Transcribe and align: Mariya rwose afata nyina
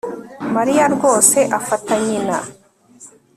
Mariya 0.55 0.85
rwose 0.95 1.37
afata 1.59 1.93
nyina 2.05 2.37